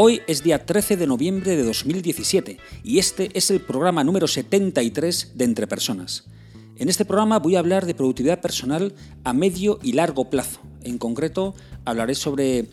Hoy 0.00 0.22
es 0.28 0.44
día 0.44 0.64
13 0.64 0.96
de 0.96 1.08
noviembre 1.08 1.56
de 1.56 1.64
2017 1.64 2.58
y 2.84 3.00
este 3.00 3.36
es 3.36 3.50
el 3.50 3.60
programa 3.60 4.04
número 4.04 4.28
73 4.28 5.32
de 5.34 5.44
Entre 5.44 5.66
Personas. 5.66 6.28
En 6.76 6.88
este 6.88 7.04
programa 7.04 7.40
voy 7.40 7.56
a 7.56 7.58
hablar 7.58 7.84
de 7.84 7.96
productividad 7.96 8.40
personal 8.40 8.94
a 9.24 9.32
medio 9.32 9.80
y 9.82 9.94
largo 9.94 10.30
plazo. 10.30 10.60
En 10.84 10.98
concreto, 10.98 11.56
hablaré 11.84 12.14
sobre 12.14 12.68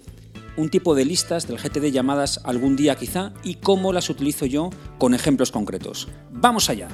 un 0.56 0.70
tipo 0.70 0.94
de 0.94 1.06
listas 1.06 1.48
del 1.48 1.58
GTD 1.58 1.92
llamadas 1.92 2.42
algún 2.44 2.76
día 2.76 2.94
quizá 2.94 3.34
y 3.44 3.56
cómo 3.56 3.92
las 3.92 4.12
utilizo 4.12 4.46
yo 4.46 4.70
con 5.00 5.16
ejemplos 5.16 5.52
concretos. 5.52 6.08
¡Vamos 6.32 6.70
allá! 6.70 6.90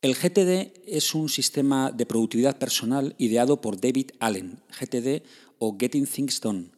El 0.00 0.14
GTD 0.14 0.72
es 0.86 1.12
un 1.16 1.28
sistema 1.28 1.90
de 1.90 2.06
productividad 2.06 2.56
personal 2.56 3.16
ideado 3.18 3.60
por 3.60 3.80
David 3.80 4.12
Allen, 4.20 4.60
GTD 4.68 5.24
o 5.58 5.76
Getting 5.76 6.06
Things 6.06 6.40
Done. 6.40 6.70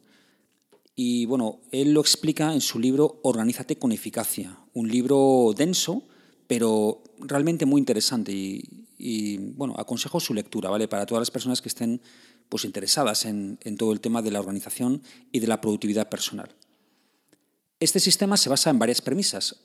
Y 0.95 1.27
bueno, 1.27 1.59
él 1.71 1.93
lo 1.93 2.01
explica 2.01 2.51
en 2.51 2.61
su 2.61 2.79
libro 2.79 3.19
Organízate 3.21 3.77
con 3.77 3.91
eficacia, 3.91 4.57
un 4.73 4.87
libro 4.87 5.53
denso, 5.55 6.03
pero 6.47 7.03
realmente 7.19 7.67
muy 7.67 7.79
interesante 7.79 8.31
y, 8.33 9.37
bueno, 9.37 9.75
aconsejo 9.77 10.19
su 10.19 10.33
lectura, 10.33 10.71
¿vale? 10.71 10.87
Para 10.87 11.05
todas 11.05 11.21
las 11.21 11.31
personas 11.31 11.61
que 11.61 11.69
estén 11.69 12.01
pues 12.49 12.65
interesadas 12.65 13.25
en, 13.25 13.59
en 13.61 13.77
todo 13.77 13.93
el 13.93 14.01
tema 14.01 14.23
de 14.23 14.31
la 14.31 14.39
organización 14.39 15.03
y 15.31 15.39
de 15.39 15.47
la 15.47 15.61
productividad 15.61 16.09
personal. 16.09 16.55
Este 17.79 17.99
sistema 17.99 18.35
se 18.35 18.49
basa 18.49 18.71
en 18.71 18.79
varias 18.79 19.01
premisas. 19.01 19.57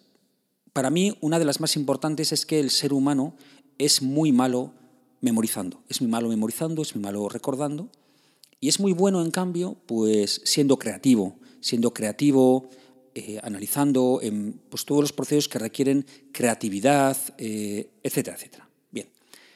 Para 0.76 0.90
mí, 0.90 1.16
una 1.22 1.38
de 1.38 1.46
las 1.46 1.58
más 1.58 1.74
importantes 1.74 2.32
es 2.32 2.44
que 2.44 2.60
el 2.60 2.68
ser 2.68 2.92
humano 2.92 3.34
es 3.78 4.02
muy 4.02 4.30
malo 4.30 4.74
memorizando. 5.22 5.82
Es 5.88 6.02
muy 6.02 6.10
malo 6.10 6.28
memorizando, 6.28 6.82
es 6.82 6.94
muy 6.94 7.02
malo 7.02 7.30
recordando. 7.30 7.88
Y 8.60 8.68
es 8.68 8.78
muy 8.78 8.92
bueno, 8.92 9.22
en 9.22 9.30
cambio, 9.30 9.78
pues 9.86 10.42
siendo 10.44 10.78
creativo, 10.78 11.38
siendo 11.62 11.94
creativo, 11.94 12.68
eh, 13.14 13.40
analizando 13.42 14.20
pues, 14.68 14.84
todos 14.84 15.00
los 15.00 15.14
procesos 15.14 15.48
que 15.48 15.58
requieren 15.58 16.04
creatividad, 16.30 17.16
eh, 17.38 17.88
etcétera, 18.02 18.36
etcétera. 18.36 18.68
Bien. 18.90 19.08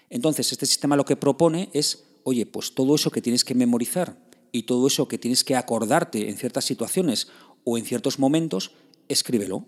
Entonces, 0.09 0.51
este 0.53 0.65
sistema 0.65 0.97
lo 0.97 1.05
que 1.05 1.17
propone 1.17 1.69
es, 1.75 2.03
oye, 2.23 2.47
pues 2.47 2.75
todo 2.75 2.95
eso 2.95 3.11
que 3.11 3.21
tienes 3.21 3.45
que 3.45 3.55
memorizar 3.55 4.17
y 4.53 4.63
todo 4.63 4.87
eso 4.87 5.07
que 5.07 5.19
tienes 5.19 5.45
que 5.45 5.55
acordarte 5.55 6.31
en 6.31 6.39
ciertas 6.39 6.65
situaciones 6.65 7.29
o 7.65 7.77
en 7.77 7.85
ciertos 7.85 8.19
momentos, 8.19 8.73
escríbelo. 9.07 9.67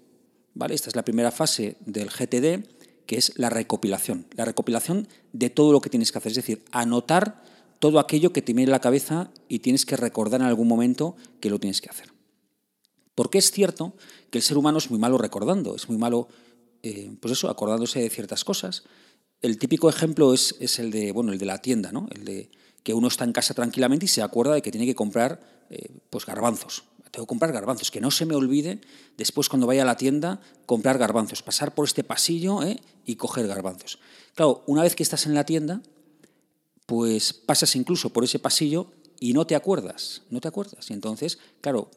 ¿Vale? 0.55 0.75
Esta 0.75 0.91
es 0.91 0.97
la 0.97 1.05
primera 1.05 1.31
fase 1.31 1.77
del 1.81 2.11
GTD 2.11 2.67
que 3.07 3.17
es 3.17 3.33
la 3.37 3.51
recopilación. 3.51 4.27
La 4.37 4.45
recopilación 4.45 5.09
de 5.33 5.51
todo 5.51 5.73
lo 5.73 5.81
que 5.81 5.91
tienes 5.91 6.13
que 6.13 6.19
hacer, 6.19 6.33
es 6.33 6.37
decir, 6.37 6.65
anotar 6.71 7.43
todo 7.79 7.99
aquello 7.99 8.33
que 8.33 8.43
te 8.43 8.53
viene 8.53 8.65
en 8.65 8.71
la 8.71 8.81
cabeza 8.81 9.31
y 9.49 9.59
tienes 9.59 9.85
que 9.85 9.97
recordar 9.97 10.41
en 10.41 10.47
algún 10.47 10.69
momento 10.69 11.17
que 11.41 11.51
lo 11.51 11.59
tienes 11.59 11.81
que 11.81 11.91
hacer. 11.91 12.13
Porque 13.15 13.39
es 13.39 13.51
cierto 13.51 13.95
que 14.31 14.39
el 14.39 14.43
ser 14.45 14.57
humano 14.57 14.79
es 14.79 14.91
muy 14.91 14.99
malo 14.99 15.19
recordando, 15.19 15.75
es 15.75 15.89
muy 15.89 15.99
malo, 15.99 16.29
eh, 16.83 17.11
pues 17.21 17.33
eso, 17.33 17.51
acordándose 17.51 18.01
de 18.01 18.09
ciertas 18.09 18.45
cosas. 18.45 18.85
El 19.41 19.59
típico 19.59 19.89
ejemplo 19.89 20.33
es, 20.33 20.79
el, 20.79 20.91
de, 20.91 21.13
bueno, 21.13 21.33
el 21.33 21.39
de 21.39 21.47
la 21.47 21.59
tienda, 21.59 21.91
¿no? 21.93 22.07
el 22.13 22.25
de 22.25 22.51
que 22.83 22.95
uno 22.95 23.09
está 23.09 23.25
en 23.25 23.33
casa 23.33 23.53
tranquilamente 23.53 24.07
y 24.07 24.09
se 24.09 24.23
acuerda 24.23 24.55
de 24.55 24.63
que 24.63 24.71
tiene 24.71 24.87
que 24.87 24.95
comprar 24.95 25.41
eh, 25.71 25.89
pues 26.09 26.25
garbanzos 26.25 26.85
tengo 27.13 27.27
que 27.27 27.29
comprar 27.29 27.53
garbanzos, 27.53 27.91
que 27.91 28.01
no 28.01 28.11
se 28.11 28.25
me 28.25 28.35
olvide 28.35 28.81
después 29.19 29.49
cuando 29.51 29.67
vaya 29.67 29.83
a 29.83 29.87
la 29.87 29.97
tienda 29.97 30.41
comprar 30.65 30.97
garbanzos, 30.97 31.43
pasar 31.43 31.75
por 31.75 31.87
este 31.87 32.03
pasillo 32.03 32.63
¿eh? 32.63 32.81
y 33.05 33.17
coger 33.17 33.47
garbanzos. 33.47 33.99
Claro, 34.35 34.65
una 34.67 34.83
vez 34.83 34.97
que 34.97 35.03
estás 35.03 35.27
en 35.27 35.35
la 35.35 35.45
tienda, 35.45 35.83
pues 36.87 37.35
pasas 37.35 37.77
incluso 37.77 38.11
por 38.11 38.25
ese 38.25 38.39
pasillo 38.39 38.91
y 39.21 39.35
no 39.35 39.47
te 39.47 39.55
acuerdas, 39.55 40.23
no 40.31 40.41
te 40.41 40.49
acuerdas. 40.49 40.91
Y 40.91 40.95
entonces, 40.95 41.39
claro, 41.61 41.91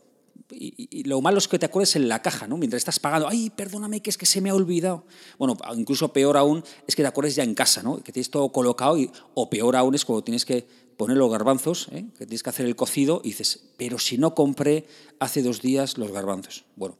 y, 0.52 1.04
lo 1.06 1.22
malo 1.22 1.38
es 1.38 1.48
que 1.48 1.58
te 1.58 1.66
acuerdes 1.66 1.96
en 1.96 2.10
la 2.10 2.22
caja, 2.22 2.48
¿no? 2.48 2.58
Mientras 2.58 2.82
estás 2.82 3.00
pagando, 3.00 3.28
ay, 3.28 3.50
perdóname, 3.50 4.02
que 4.02 4.10
es 4.10 4.18
que 4.18 4.26
se 4.26 4.42
me 4.42 4.50
ha 4.50 4.54
olvidado. 4.56 5.06
Bueno, 5.40 5.58
incluso 5.76 6.12
peor 6.12 6.36
aún 6.36 6.64
es 6.88 6.96
que 6.96 7.02
te 7.02 7.08
acuerdes 7.08 7.36
ya 7.36 7.44
en 7.44 7.56
casa, 7.56 7.82
¿no? 7.82 8.04
Que 8.04 8.12
tienes 8.12 8.30
todo 8.30 8.50
colocado, 8.50 8.98
y, 8.98 9.10
o 9.34 9.50
peor 9.50 9.76
aún 9.76 9.96
es 9.96 10.04
cuando 10.04 10.24
tienes 10.24 10.46
que 10.46 10.68
poner 10.98 11.18
los 11.18 11.32
garbanzos, 11.32 11.90
¿eh? 11.92 12.06
que 12.18 12.26
tienes 12.26 12.44
que 12.44 12.50
hacer 12.50 12.66
el 12.66 12.76
cocido, 12.76 13.22
y 13.24 13.30
dices, 13.30 13.72
pero 13.78 14.00
si 14.00 14.18
no 14.18 14.36
compré 14.36 14.86
hace 15.20 15.42
dos 15.42 15.62
días 15.62 15.98
los 15.98 16.12
garbanzos. 16.12 16.66
Bueno, 16.76 16.98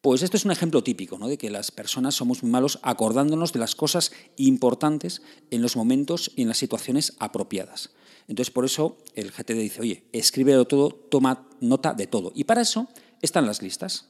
pues 0.00 0.22
esto 0.22 0.36
es 0.36 0.44
un 0.44 0.52
ejemplo 0.52 0.84
típico, 0.84 1.18
¿no? 1.18 1.26
De 1.26 1.36
que 1.36 1.50
las 1.50 1.72
personas 1.72 2.14
somos 2.14 2.42
muy 2.42 2.52
malos 2.52 2.78
acordándonos 2.82 3.52
de 3.52 3.58
las 3.58 3.74
cosas 3.74 4.12
importantes 4.36 5.22
en 5.50 5.62
los 5.62 5.76
momentos 5.76 6.30
y 6.36 6.42
en 6.42 6.48
las 6.48 6.58
situaciones 6.58 7.14
apropiadas. 7.18 7.90
Entonces, 8.28 8.52
por 8.52 8.64
eso 8.64 8.98
el 9.14 9.32
GTD 9.32 9.54
dice, 9.54 9.80
oye, 9.80 10.04
escríbelo 10.12 10.64
todo, 10.66 10.90
toma 10.90 11.48
nota 11.60 11.94
de 11.94 12.06
todo. 12.06 12.32
Y 12.34 12.44
para 12.44 12.60
eso 12.60 12.88
están 13.22 13.46
las 13.46 13.62
listas. 13.62 14.06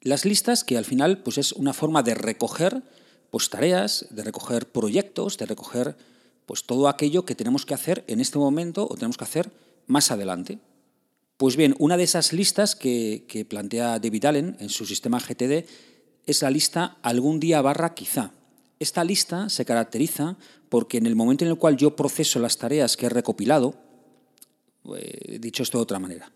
Las 0.00 0.24
listas 0.24 0.62
que 0.62 0.78
al 0.78 0.84
final 0.84 1.22
pues 1.22 1.38
es 1.38 1.52
una 1.52 1.72
forma 1.72 2.02
de 2.02 2.14
recoger 2.14 2.82
pues, 3.30 3.50
tareas, 3.50 4.06
de 4.10 4.22
recoger 4.22 4.70
proyectos, 4.70 5.38
de 5.38 5.46
recoger 5.46 5.96
pues, 6.48 6.64
todo 6.64 6.88
aquello 6.88 7.26
que 7.26 7.34
tenemos 7.34 7.66
que 7.66 7.74
hacer 7.74 8.04
en 8.06 8.20
este 8.20 8.38
momento 8.38 8.88
o 8.90 8.94
tenemos 8.94 9.18
que 9.18 9.24
hacer 9.24 9.52
más 9.86 10.10
adelante. 10.10 10.58
Pues 11.36 11.56
bien, 11.56 11.76
una 11.78 11.98
de 11.98 12.04
esas 12.04 12.32
listas 12.32 12.74
que, 12.74 13.46
plantea 13.46 13.98
David 13.98 14.24
Allen 14.24 14.56
en 14.58 14.70
su 14.70 14.86
sistema 14.86 15.20
GTD 15.20 15.66
es 16.24 16.40
la 16.40 16.50
lista 16.50 16.96
algún 17.02 17.38
día 17.38 17.60
barra 17.60 17.92
quizá. 17.92 18.32
Esta 18.78 19.04
lista 19.04 19.50
se 19.50 19.66
caracteriza 19.66 20.38
porque 20.70 20.96
en 20.96 21.04
el 21.04 21.16
momento 21.16 21.44
en 21.44 21.50
el 21.50 21.58
cual 21.58 21.76
yo 21.76 21.94
proceso 21.94 22.38
las 22.38 22.56
tareas 22.56 22.96
que 22.96 23.06
he 23.06 23.10
recopilado, 23.10 23.74
eh, 24.96 25.38
dicho 25.38 25.62
esto 25.62 25.76
de 25.76 25.82
otra 25.82 25.98
manera, 25.98 26.32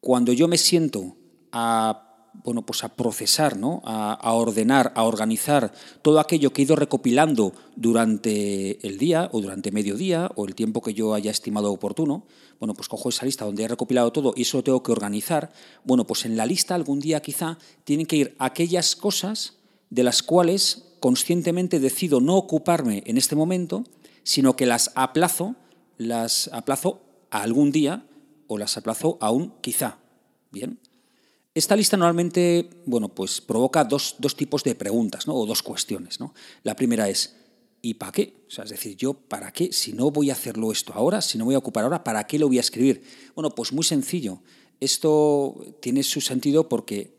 cuando 0.00 0.32
yo 0.32 0.48
me 0.48 0.56
siento 0.56 1.14
a 1.52 2.11
bueno, 2.44 2.62
pues 2.62 2.82
a 2.84 2.88
procesar, 2.88 3.56
¿no? 3.56 3.82
a, 3.84 4.32
ordenar, 4.32 4.92
a 4.96 5.04
organizar 5.04 5.72
todo 6.02 6.18
aquello 6.18 6.52
que 6.52 6.62
he 6.62 6.64
ido 6.64 6.76
recopilando 6.76 7.52
durante 7.76 8.86
el 8.86 8.98
día 8.98 9.28
o 9.32 9.40
durante 9.40 9.70
medio 9.70 9.96
día 9.96 10.30
o 10.34 10.46
el 10.46 10.54
tiempo 10.54 10.82
que 10.82 10.94
yo 10.94 11.14
haya 11.14 11.30
estimado 11.30 11.72
oportuno, 11.72 12.24
bueno, 12.58 12.74
pues 12.74 12.88
cojo 12.88 13.08
esa 13.08 13.26
lista 13.26 13.44
donde 13.44 13.64
he 13.64 13.68
recopilado 13.68 14.12
todo 14.12 14.32
y 14.36 14.42
eso 14.42 14.58
lo 14.58 14.64
tengo 14.64 14.82
que 14.82 14.92
organizar. 14.92 15.52
Bueno, 15.84 16.06
pues 16.06 16.24
en 16.24 16.36
la 16.36 16.46
lista 16.46 16.74
algún 16.74 17.00
día 17.00 17.20
quizá 17.20 17.58
tienen 17.84 18.06
que 18.06 18.16
ir 18.16 18.36
aquellas 18.38 18.96
cosas 18.96 19.54
de 19.90 20.04
las 20.04 20.22
cuales 20.22 20.84
conscientemente 21.00 21.80
decido 21.80 22.20
no 22.20 22.36
ocuparme 22.36 23.02
en 23.06 23.18
este 23.18 23.36
momento, 23.36 23.84
sino 24.22 24.56
que 24.56 24.66
las 24.66 24.92
aplazo, 24.94 25.56
las 25.98 26.48
aplazo 26.52 27.02
a 27.30 27.42
algún 27.42 27.72
día 27.72 28.06
o 28.46 28.58
las 28.58 28.76
aplazo 28.76 29.18
a 29.20 29.30
un 29.30 29.52
quizá. 29.60 29.98
Bien. 30.50 30.78
Esta 31.54 31.76
lista 31.76 31.98
normalmente, 31.98 32.70
bueno, 32.86 33.10
pues 33.10 33.42
provoca 33.42 33.84
dos, 33.84 34.16
tipos 34.36 34.64
de 34.64 34.74
preguntas, 34.74 35.26
¿no? 35.26 35.34
O 35.34 35.44
dos 35.44 35.62
cuestiones, 35.62 36.18
¿no? 36.18 36.32
La 36.62 36.74
primera 36.74 37.10
es, 37.10 37.36
¿y 37.82 37.94
para 37.94 38.12
qué? 38.12 38.44
O 38.48 38.50
sea, 38.50 38.64
es 38.64 38.70
decir, 38.70 38.96
yo, 38.96 39.12
¿para 39.12 39.52
qué? 39.52 39.70
Si 39.70 39.92
no 39.92 40.10
voy 40.10 40.30
a 40.30 40.32
hacerlo 40.32 40.72
esto 40.72 40.94
ahora, 40.94 41.20
si 41.20 41.36
no 41.36 41.44
voy 41.44 41.54
a 41.54 41.58
ocupar 41.58 41.84
ahora, 41.84 42.04
¿para 42.04 42.26
qué 42.26 42.38
lo 42.38 42.48
voy 42.48 42.56
a 42.56 42.62
escribir? 42.62 43.02
Bueno, 43.34 43.54
pues 43.54 43.70
muy 43.72 43.84
sencillo. 43.84 44.40
Esto 44.80 45.76
tiene 45.80 46.02
su 46.02 46.22
sentido 46.22 46.70
porque 46.70 47.18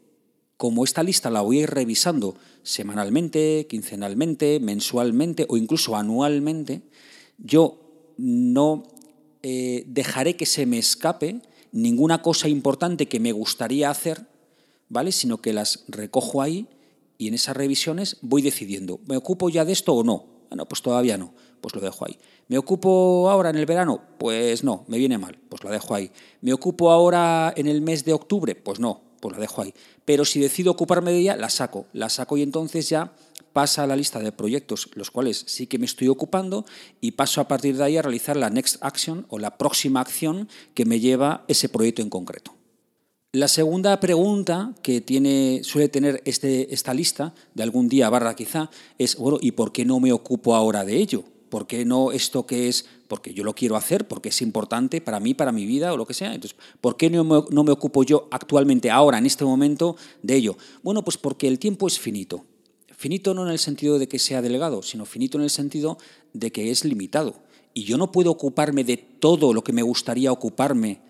como 0.57 0.83
esta 0.83 1.03
lista 1.03 1.29
la 1.29 1.41
voy 1.41 1.59
a 1.59 1.63
ir 1.63 1.69
revisando 1.69 2.35
semanalmente, 2.63 3.67
quincenalmente, 3.69 4.59
mensualmente 4.59 5.45
o 5.47 5.57
incluso 5.57 5.95
anualmente, 5.95 6.81
yo 7.37 8.15
no 8.17 8.83
eh, 9.43 9.83
dejaré 9.87 10.35
que 10.35 10.45
se 10.47 10.65
me 10.65 10.79
escape 10.79 11.41
ninguna 11.73 12.21
cosa 12.21 12.47
importante 12.47 13.07
que 13.07 13.19
me 13.19 13.33
gustaría 13.33 13.89
hacer, 13.89 14.25
¿vale? 14.87 15.11
Sino 15.11 15.41
que 15.41 15.51
las 15.51 15.83
recojo 15.89 16.41
ahí 16.41 16.67
y 17.17 17.27
en 17.27 17.33
esas 17.33 17.57
revisiones 17.57 18.17
voy 18.21 18.41
decidiendo, 18.41 19.01
¿me 19.07 19.17
ocupo 19.17 19.49
ya 19.49 19.65
de 19.65 19.73
esto 19.73 19.93
o 19.93 20.03
no? 20.03 20.25
Bueno, 20.49 20.67
pues 20.67 20.81
todavía 20.81 21.17
no, 21.17 21.33
pues 21.61 21.73
lo 21.75 21.81
dejo 21.81 22.05
ahí. 22.05 22.17
¿Me 22.47 22.57
ocupo 22.57 23.29
ahora 23.29 23.49
en 23.49 23.57
el 23.57 23.65
verano? 23.65 24.01
Pues 24.19 24.63
no, 24.63 24.85
me 24.87 24.99
viene 24.99 25.17
mal, 25.17 25.39
pues 25.49 25.63
lo 25.63 25.71
dejo 25.71 25.95
ahí. 25.95 26.11
¿Me 26.41 26.53
ocupo 26.53 26.91
ahora 26.91 27.51
en 27.57 27.67
el 27.67 27.81
mes 27.81 28.05
de 28.05 28.13
octubre? 28.13 28.53
Pues 28.53 28.79
no, 28.79 29.01
pues 29.19 29.33
la 29.33 29.41
dejo 29.41 29.63
ahí. 29.63 29.73
Pero 30.05 30.25
si 30.25 30.39
decido 30.39 30.71
ocuparme 30.71 31.11
de 31.11 31.19
ella, 31.19 31.35
la 31.35 31.49
saco, 31.49 31.87
la 31.93 32.09
saco 32.09 32.37
y 32.37 32.43
entonces 32.43 32.87
ya 32.87 33.13
pasa 33.53 33.83
a 33.83 33.87
la 33.87 33.95
lista 33.95 34.19
de 34.19 34.31
proyectos 34.31 34.89
los 34.95 35.11
cuales 35.11 35.45
sí 35.47 35.67
que 35.67 35.77
me 35.79 35.85
estoy 35.85 36.07
ocupando 36.07 36.65
y 36.99 37.11
paso 37.11 37.39
a 37.39 37.47
partir 37.47 37.77
de 37.77 37.83
ahí 37.83 37.97
a 37.97 38.01
realizar 38.01 38.35
la 38.35 38.49
next 38.49 38.77
action 38.81 39.25
o 39.29 39.39
la 39.39 39.57
próxima 39.57 40.01
acción 40.01 40.49
que 40.73 40.85
me 40.85 40.99
lleva 40.99 41.45
ese 41.47 41.69
proyecto 41.69 42.01
en 42.01 42.09
concreto. 42.09 42.55
La 43.35 43.47
segunda 43.47 43.99
pregunta 43.99 44.75
que 44.83 45.01
tiene, 45.01 45.61
suele 45.63 45.89
tener 45.89 46.21
este, 46.25 46.71
esta 46.71 46.93
lista, 46.93 47.33
de 47.55 47.63
algún 47.63 47.89
día 47.89 48.07
barra 48.09 48.35
quizá, 48.35 48.69
es, 48.99 49.15
bueno, 49.15 49.39
¿y 49.41 49.53
por 49.53 49.71
qué 49.71 49.85
no 49.85 49.99
me 49.99 50.11
ocupo 50.11 50.53
ahora 50.53 50.85
de 50.85 50.97
ello? 50.97 51.23
¿Por 51.49 51.65
qué 51.65 51.83
no 51.83 52.11
esto 52.11 52.45
que 52.45 52.67
es, 52.67 52.85
porque 53.07 53.33
yo 53.33 53.43
lo 53.43 53.55
quiero 53.55 53.75
hacer, 53.75 54.07
porque 54.07 54.29
es 54.29 54.41
importante 54.43 55.01
para 55.01 55.19
mí, 55.19 55.33
para 55.33 55.51
mi 55.51 55.65
vida 55.65 55.93
o 55.93 55.97
lo 55.97 56.05
que 56.05 56.13
sea? 56.13 56.35
Entonces, 56.35 56.57
¿por 56.79 56.95
qué 56.95 57.09
no 57.09 57.23
no 57.49 57.63
me 57.63 57.71
ocupo 57.71 58.03
yo 58.03 58.27
actualmente, 58.29 58.91
ahora, 58.91 59.17
en 59.17 59.25
este 59.25 59.45
momento, 59.45 59.95
de 60.21 60.35
ello? 60.35 60.55
Bueno, 60.83 61.03
pues 61.03 61.17
porque 61.17 61.47
el 61.47 61.57
tiempo 61.57 61.87
es 61.87 61.97
finito. 61.97 62.45
Finito 63.03 63.33
no 63.33 63.45
en 63.45 63.51
el 63.51 63.59
sentido 63.59 63.99
de 63.99 64.07
que 64.07 64.17
sea 64.17 64.41
delegado, 64.41 64.81
sino 64.81 65.03
finito 65.03 65.37
en 65.37 65.43
el 65.43 65.49
sentido 65.49 65.97
de 66.31 66.53
que 66.53 66.71
es 66.71 66.85
limitado. 66.85 67.35
Y 67.73 67.83
yo 67.83 67.97
no 67.97 68.13
puedo 68.13 68.31
ocuparme 68.31 68.85
de 68.85 68.95
todo 68.95 69.51
lo 69.51 69.61
que 69.61 69.73
me 69.73 69.81
gustaría 69.81 70.31
ocuparme 70.31 71.01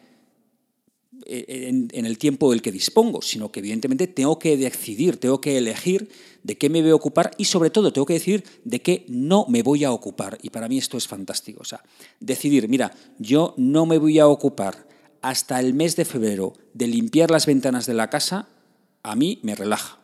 eh, 1.28 1.70
en, 1.94 2.06
el 2.08 2.18
tiempo 2.18 2.50
del 2.50 2.64
que 2.64 2.72
dispongo, 2.72 3.22
sino 3.22 3.52
que 3.52 3.60
evidentemente 3.60 4.08
tengo 4.08 4.40
que 4.40 4.58
decidir, 4.58 5.18
tengo 5.18 5.40
que 5.40 5.56
elegir 5.60 6.10
de 6.42 6.58
qué 6.58 6.68
me 6.68 6.82
voy 6.82 6.90
a 6.90 6.96
ocupar 6.96 7.30
y 7.38 7.46
sobre 7.46 7.70
todo 7.70 7.94
tengo 7.94 8.08
que 8.08 8.14
decidir 8.14 8.44
de 8.64 8.82
qué 8.82 9.06
no 9.08 9.46
me 9.48 9.62
voy 9.62 9.84
a 9.84 9.92
ocupar. 9.92 10.40
Y 10.42 10.50
para 10.50 10.68
mí 10.68 10.80
esto 10.80 10.98
es 10.98 11.08
fantástico. 11.08 11.62
O 11.62 11.66
sea, 11.66 11.84
decidir, 12.20 12.68
mira, 12.70 12.92
yo 13.20 13.54
no 13.56 13.86
me 13.86 14.00
voy 14.00 14.18
a 14.18 14.28
ocupar 14.28 14.88
hasta 15.22 15.60
el 15.60 15.76
mes 15.76 15.96
de 15.96 16.06
febrero 16.06 16.54
de 16.74 16.88
limpiar 16.88 17.30
las 17.30 17.46
ventanas 17.46 17.86
de 17.86 17.94
la 17.94 18.10
casa, 18.10 18.50
a 19.04 19.16
mí 19.16 19.38
me 19.44 19.54
relaja. 19.54 20.03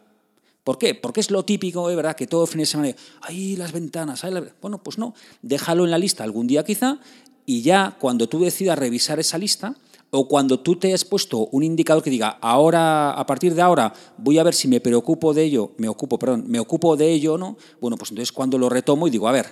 ¿Por 0.69 0.77
qué? 0.77 0.93
Porque 0.93 1.19
es 1.19 1.31
lo 1.31 1.43
típico, 1.43 1.89
¿eh? 1.89 1.95
¿verdad? 1.95 2.15
Que 2.15 2.27
todo 2.27 2.45
fin 2.45 2.59
de 2.59 2.67
semana, 2.67 2.93
¡ay, 3.21 3.55
las 3.55 3.71
ventanas! 3.71 4.21
Bueno, 4.61 4.83
pues 4.83 4.99
no, 4.99 5.15
déjalo 5.41 5.83
en 5.83 5.89
la 5.89 5.97
lista 5.97 6.23
algún 6.23 6.45
día 6.45 6.63
quizá 6.63 6.99
y 7.47 7.63
ya 7.63 7.97
cuando 7.99 8.29
tú 8.29 8.39
decidas 8.41 8.77
revisar 8.77 9.19
esa 9.19 9.39
lista 9.39 9.75
o 10.11 10.27
cuando 10.27 10.59
tú 10.59 10.75
te 10.75 10.93
has 10.93 11.05
puesto 11.05 11.47
un 11.47 11.63
indicador 11.63 12.03
que 12.03 12.11
diga, 12.11 12.37
ahora, 12.39 13.09
a 13.09 13.25
partir 13.25 13.55
de 13.55 13.63
ahora, 13.63 13.95
voy 14.19 14.37
a 14.37 14.43
ver 14.43 14.53
si 14.53 14.67
me 14.67 14.79
preocupo 14.79 15.33
de 15.33 15.41
ello, 15.41 15.71
me 15.77 15.89
ocupo, 15.89 16.19
perdón, 16.19 16.43
me 16.45 16.59
ocupo 16.59 16.95
de 16.95 17.13
ello 17.13 17.33
o 17.33 17.37
no, 17.39 17.57
bueno, 17.81 17.97
pues 17.97 18.11
entonces 18.11 18.31
cuando 18.31 18.59
lo 18.59 18.69
retomo 18.69 19.07
y 19.07 19.09
digo, 19.09 19.27
a 19.27 19.31
ver, 19.31 19.47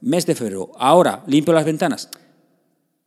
mes 0.00 0.24
de 0.24 0.34
febrero, 0.34 0.70
ahora 0.78 1.24
limpio 1.26 1.52
las 1.52 1.66
ventanas, 1.66 2.08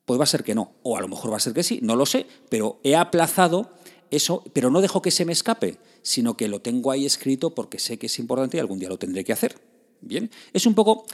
pues 0.06 0.20
va 0.20 0.26
a 0.26 0.28
ser 0.28 0.44
que 0.44 0.54
no, 0.54 0.74
o 0.84 0.96
a 0.96 1.02
lo 1.02 1.08
mejor 1.08 1.32
va 1.32 1.38
a 1.38 1.40
ser 1.40 1.54
que 1.54 1.64
sí, 1.64 1.80
no 1.82 1.96
lo 1.96 2.06
sé, 2.06 2.28
pero 2.50 2.80
he 2.84 2.96
aplazado 2.96 3.72
eso, 4.12 4.44
pero 4.54 4.70
no 4.70 4.82
dejo 4.82 5.02
que 5.02 5.12
se 5.12 5.26
me 5.26 5.34
escape, 5.34 5.78
sino 6.02 6.38
que 6.38 6.48
lo 6.48 6.62
tengo 6.62 6.92
ahí 6.92 7.06
escrito 7.06 7.54
porque 7.54 7.80
sé 7.80 7.98
que 7.98 8.08
es 8.08 8.20
importante 8.20 8.58
y 8.58 8.60
algún 8.60 8.80
día 8.80 8.90
lo 8.90 8.98
tendré 8.98 9.24
que 9.24 9.34
hacer. 9.34 9.60
Bien, 10.02 10.30
es 10.54 10.66
un 10.66 10.76
poco, 10.76 11.06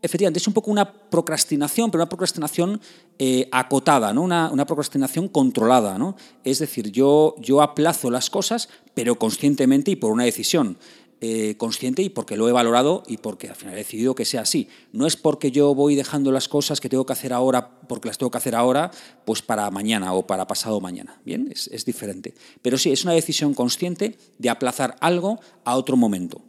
efectivamente, 0.00 0.38
es 0.38 0.46
un 0.46 0.52
poco 0.52 0.70
una 0.70 0.92
procrastinación, 0.92 1.90
pero 1.90 2.02
una 2.02 2.08
procrastinación 2.08 2.80
eh, 3.18 3.48
acotada, 3.52 4.12
¿no? 4.12 4.22
Una, 4.22 4.50
una, 4.50 4.66
procrastinación 4.66 5.28
controlada. 5.28 5.96
¿no? 5.98 6.16
Es 6.44 6.58
decir, 6.58 6.90
yo, 6.90 7.36
yo 7.38 7.62
aplazo 7.62 8.10
las 8.10 8.28
cosas, 8.28 8.68
pero 8.94 9.18
conscientemente 9.18 9.90
y 9.92 9.96
por 9.96 10.12
una 10.12 10.24
decisión. 10.24 10.76
Eh, 11.24 11.56
consciente 11.56 12.02
y 12.02 12.08
porque 12.08 12.36
lo 12.36 12.48
he 12.48 12.52
valorado 12.52 13.04
y 13.06 13.18
porque 13.18 13.48
al 13.48 13.54
final 13.54 13.74
he 13.74 13.76
decidido 13.76 14.16
que 14.16 14.24
sea 14.24 14.40
así. 14.40 14.66
No 14.90 15.06
es 15.06 15.14
porque 15.14 15.52
yo 15.52 15.72
voy 15.72 15.94
dejando 15.94 16.32
las 16.32 16.48
cosas 16.48 16.80
que 16.80 16.88
tengo 16.88 17.06
que 17.06 17.12
hacer 17.12 17.32
ahora, 17.32 17.78
porque 17.86 18.08
las 18.08 18.18
tengo 18.18 18.32
que 18.32 18.38
hacer 18.38 18.56
ahora, 18.56 18.90
pues 19.24 19.40
para 19.40 19.70
mañana 19.70 20.14
o 20.14 20.26
para 20.26 20.48
pasado 20.48 20.80
mañana. 20.80 21.20
Bien, 21.24 21.48
es, 21.48 21.84
diferente. 21.84 22.34
Pero 22.60 22.76
sí, 22.76 22.90
es 22.90 23.04
una 23.04 23.12
decisión 23.12 23.54
consciente 23.54 24.18
de 24.38 24.50
aplazar 24.50 24.96
algo 24.98 25.38
a 25.62 25.76
otro 25.76 25.96
momento. 25.96 26.42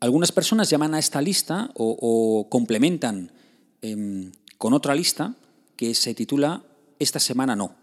Algunas 0.00 0.32
personas 0.32 0.68
llaman 0.68 0.94
a 0.94 0.98
esta 0.98 1.22
lista 1.22 1.70
o, 1.74 2.48
complementan 2.50 3.30
em, 3.80 4.32
con 4.58 4.72
otra 4.72 4.96
lista 4.96 5.36
que 5.76 5.94
se 5.94 6.14
titula 6.14 6.64
Esta 6.98 7.20
semana 7.20 7.54
no. 7.54 7.76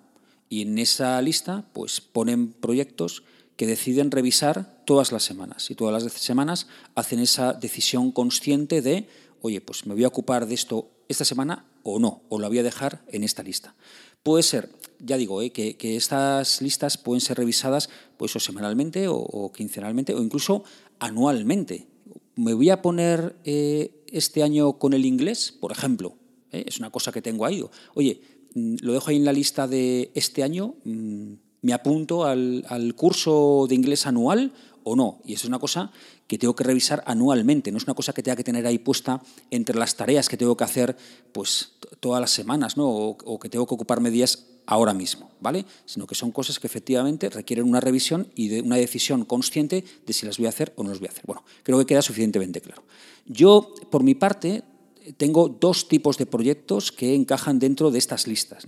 Y 0.49 0.63
en 0.63 0.77
esa 0.77 1.21
lista 1.21 1.63
pues 1.71 2.01
ponen 2.01 2.51
proyectos 2.51 3.23
que 3.55 3.65
deciden 3.65 4.11
revisar 4.11 4.76
todas 4.87 5.11
las 5.11 5.23
semanas 5.23 5.69
y 5.69 5.75
todas 5.75 6.01
las 6.01 6.13
semanas 6.13 6.67
hacen 6.95 7.19
esa 7.19 7.51
decisión 7.51 8.13
consciente 8.13 8.81
de, 8.81 9.09
oye, 9.41 9.59
pues 9.59 9.85
me 9.85 9.93
voy 9.93 10.05
a 10.05 10.07
ocupar 10.07 10.47
de 10.47 10.55
esto 10.55 10.89
esta 11.09 11.25
semana 11.25 11.65
o 11.83 11.99
no, 11.99 12.21
o 12.29 12.39
la 12.39 12.47
voy 12.47 12.59
a 12.59 12.63
dejar 12.63 13.03
en 13.09 13.25
esta 13.25 13.43
lista. 13.43 13.75
Puede 14.23 14.43
ser, 14.43 14.69
ya 14.99 15.17
digo, 15.17 15.41
eh, 15.41 15.51
que, 15.51 15.97
estas 15.97 16.61
listas 16.61 16.97
pueden 16.97 17.19
ser 17.19 17.37
revisadas 17.37 17.89
pues, 18.15 18.33
o 18.37 18.39
semanalmente 18.39 19.09
o, 19.09 19.51
quincenalmente 19.53 20.13
o 20.13 20.23
incluso 20.23 20.63
anualmente. 20.99 21.87
Me 22.35 22.53
voy 22.53 22.69
a 22.69 22.81
poner 22.81 23.35
eh, 23.43 24.05
este 24.07 24.41
año 24.41 24.79
con 24.79 24.93
el 24.93 25.05
inglés, 25.05 25.53
por 25.59 25.73
ejemplo. 25.73 26.15
Eh, 26.53 26.63
es 26.65 26.79
una 26.79 26.91
cosa 26.91 27.11
que 27.11 27.21
tengo 27.21 27.45
ahí. 27.45 27.61
Oye, 27.93 28.21
mm, 28.53 28.77
lo 28.79 28.93
dejo 28.93 29.09
ahí 29.09 29.17
en 29.17 29.25
la 29.25 29.33
lista 29.33 29.67
de 29.67 30.11
este 30.13 30.43
año. 30.43 30.75
Mm, 30.85 31.33
me 31.61 31.73
apunto 31.73 32.25
al, 32.25 32.93
curso 32.95 33.65
de 33.67 33.75
inglés 33.75 34.05
anual 34.05 34.53
o 34.87 34.95
no. 34.95 35.19
Y 35.25 35.33
eso 35.33 35.43
es 35.45 35.49
una 35.49 35.59
cosa 35.59 35.91
que 36.27 36.37
tengo 36.37 36.55
que 36.55 36.63
revisar 36.63 37.03
anualmente, 37.05 37.71
no 37.71 37.77
es 37.77 37.83
una 37.83 37.93
cosa 37.93 38.13
que 38.13 38.23
tenga 38.23 38.37
que 38.37 38.43
tener 38.43 38.65
ahí 38.65 38.79
puesta 38.79 39.21
entre 39.51 39.77
las 39.77 39.95
tareas 39.95 40.29
que 40.29 40.37
tengo 40.37 40.55
que 40.55 40.63
hacer 40.63 40.95
pues, 41.33 41.73
todas 41.99 42.21
las 42.21 42.31
semanas 42.31 42.77
¿no? 42.77 42.87
o, 42.87 43.39
que 43.39 43.49
tengo 43.49 43.67
que 43.67 43.73
ocuparme 43.73 44.09
días 44.09 44.45
ahora 44.65 44.93
mismo, 44.93 45.31
¿vale? 45.41 45.65
Sino 45.85 46.07
que 46.07 46.15
son 46.15 46.31
cosas 46.31 46.59
que 46.59 46.67
efectivamente 46.67 47.29
requieren 47.29 47.65
una 47.67 47.79
revisión 47.79 48.31
y 48.35 48.47
de 48.47 48.61
una 48.61 48.77
decisión 48.77 49.25
consciente 49.25 49.83
de 50.05 50.13
si 50.13 50.25
las 50.25 50.37
voy 50.37 50.45
a 50.45 50.49
hacer 50.49 50.73
o 50.77 50.83
no 50.83 50.89
las 50.89 50.99
voy 50.99 51.07
a 51.07 51.11
hacer. 51.11 51.23
Bueno, 51.25 51.43
creo 51.63 51.77
que 51.79 51.85
queda 51.85 52.01
suficientemente 52.01 52.61
claro. 52.61 52.83
Yo, 53.25 53.73
por 53.89 54.03
mi 54.03 54.15
parte, 54.15 54.63
tengo 55.15 55.47
dos 55.47 55.87
tipos 55.87 56.17
de 56.17 56.25
proyectos 56.25 56.91
que 56.91 57.15
encajan 57.15 57.59
dentro 57.59 57.91
de 57.91 57.99
estas 57.99 58.27
listas. 58.27 58.65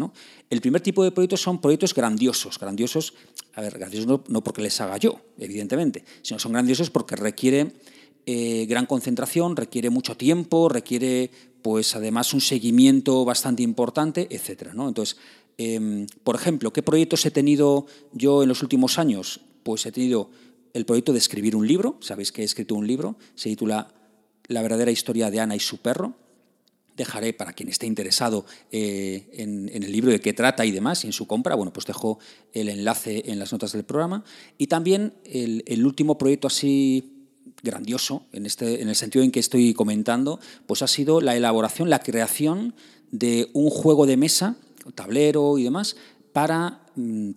El 0.50 0.62
primer 0.62 0.82
tipo 0.82 1.04
de 1.04 1.12
proyectos 1.12 1.42
son 1.42 1.60
proyectos 1.60 1.94
grandiosos. 1.94 2.58
Grandiosos, 2.58 3.14
a 3.54 3.62
ver, 3.62 3.78
grandiosos 3.78 4.24
no, 4.28 4.44
porque 4.44 4.62
les 4.62 4.80
haga 4.80 4.98
yo, 4.98 5.20
evidentemente, 5.38 6.06
sino 6.22 6.40
son 6.40 6.54
grandiosos 6.54 6.90
porque 6.90 7.16
requiere 7.16 7.74
eh, 8.26 8.66
gran 8.68 8.86
concentración, 8.86 9.56
requiere 9.56 9.90
mucho 9.90 10.16
tiempo, 10.16 10.70
requiere, 10.70 11.32
pues, 11.62 11.96
además, 11.96 12.34
un 12.34 12.42
seguimiento 12.42 13.26
bastante 13.26 13.64
importante, 13.64 14.28
etc. 14.30 14.70
Entonces, 14.74 15.18
em, 15.58 16.08
por 16.24 16.36
ejemplo, 16.36 16.72
¿qué 16.72 16.84
proyectos 16.84 17.26
he 17.26 17.32
tenido 17.32 17.86
yo 18.14 18.44
en 18.44 18.50
los 18.50 18.62
últimos 18.62 18.98
años? 18.98 19.42
Pues 19.64 19.86
he 19.86 19.92
tenido 19.92 20.30
el 20.74 20.86
proyecto 20.86 21.12
de 21.12 21.20
escribir 21.20 21.56
un 21.56 21.68
libro, 21.68 21.98
sabéis 22.00 22.32
que 22.32 22.44
he 22.44 22.46
escrito 22.46 22.76
un 22.76 22.88
libro, 22.88 23.18
se 23.36 23.50
titula 23.50 23.94
La 24.48 24.62
verdadera 24.62 24.92
historia 24.92 25.32
de 25.32 25.40
Ana 25.40 25.56
y 25.56 25.60
su 25.60 25.80
perro, 25.80 26.16
dejaré 27.00 27.34
para 27.34 27.54
quien 27.54 27.70
esté 27.70 27.88
interesado 27.88 28.46
eh, 28.72 29.30
en, 29.34 29.70
el 29.72 29.92
libro 29.92 30.12
de 30.12 30.20
qué 30.20 30.34
trata 30.34 30.66
y 30.66 30.72
demás, 30.72 31.06
y 31.06 31.08
en 31.08 31.14
su 31.14 31.28
compra, 31.28 31.56
bueno, 31.56 31.72
pues 31.72 31.86
dejo 31.86 32.20
el 32.54 32.68
enlace 32.68 33.24
en 33.26 33.40
las 33.40 33.54
notas 33.54 33.72
del 33.72 33.86
programa. 33.86 34.26
Y 34.58 34.68
también 34.68 35.14
el, 35.24 35.86
último 35.86 36.18
proyecto 36.18 36.48
así 36.48 37.14
grandioso, 37.64 38.26
en, 38.34 38.46
este, 38.46 38.82
en 38.82 38.90
el 38.90 38.96
sentido 38.96 39.24
en 39.24 39.32
que 39.32 39.40
estoy 39.40 39.74
comentando, 39.74 40.42
pues 40.68 40.82
ha 40.82 40.88
sido 40.88 41.22
la 41.22 41.38
elaboración, 41.38 41.90
la 41.90 42.00
creación 42.00 42.76
de 43.12 43.50
un 43.54 43.70
juego 43.70 44.06
de 44.06 44.18
mesa, 44.18 44.58
tablero 44.94 45.58
y 45.58 45.64
demás, 45.64 45.96
para, 46.34 46.82